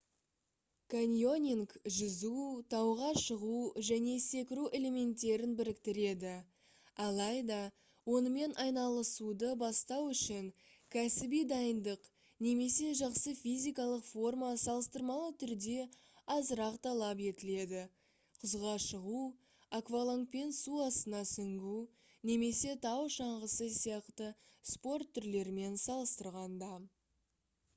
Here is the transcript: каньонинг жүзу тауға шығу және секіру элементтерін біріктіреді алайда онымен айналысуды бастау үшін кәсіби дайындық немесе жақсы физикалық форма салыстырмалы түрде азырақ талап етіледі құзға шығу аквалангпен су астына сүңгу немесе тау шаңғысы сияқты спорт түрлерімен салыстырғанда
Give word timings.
каньонинг 0.91 1.73
жүзу 1.95 2.29
тауға 2.73 3.09
шығу 3.23 3.57
және 3.89 4.13
секіру 4.27 4.63
элементтерін 4.77 5.51
біріктіреді 5.59 6.31
алайда 7.05 7.59
онымен 8.13 8.55
айналысуды 8.63 9.51
бастау 9.63 10.07
үшін 10.15 10.47
кәсіби 10.95 11.43
дайындық 11.51 12.09
немесе 12.47 12.89
жақсы 13.03 13.35
физикалық 13.43 14.07
форма 14.13 14.49
салыстырмалы 14.63 15.29
түрде 15.45 15.77
азырақ 16.39 16.81
талап 16.89 17.23
етіледі 17.33 17.85
құзға 18.41 18.75
шығу 18.89 19.23
аквалангпен 19.81 20.57
су 20.63 20.83
астына 20.87 21.21
сүңгу 21.35 21.77
немесе 22.33 22.75
тау 22.89 23.05
шаңғысы 23.19 23.69
сияқты 23.79 24.33
спорт 24.73 25.13
түрлерімен 25.19 25.79
салыстырғанда 25.87 26.73